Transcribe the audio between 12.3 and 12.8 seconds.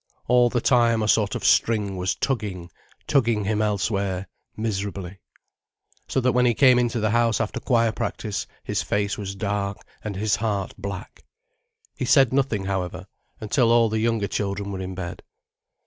nothing